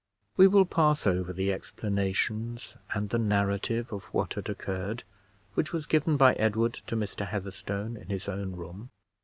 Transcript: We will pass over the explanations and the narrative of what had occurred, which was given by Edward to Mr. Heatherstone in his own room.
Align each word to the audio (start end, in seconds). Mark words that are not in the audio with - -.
We 0.35 0.47
will 0.47 0.65
pass 0.65 1.05
over 1.05 1.31
the 1.31 1.53
explanations 1.53 2.75
and 2.95 3.09
the 3.11 3.19
narrative 3.19 3.93
of 3.93 4.05
what 4.05 4.33
had 4.33 4.49
occurred, 4.49 5.03
which 5.53 5.71
was 5.71 5.85
given 5.85 6.17
by 6.17 6.33
Edward 6.33 6.73
to 6.87 6.95
Mr. 6.95 7.27
Heatherstone 7.27 7.97
in 7.97 8.07
his 8.09 8.27
own 8.27 8.53
room. 8.55 8.89